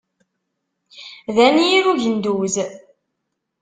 D 1.35 1.37
anyir 1.45 1.85
ugenduz. 1.91 2.55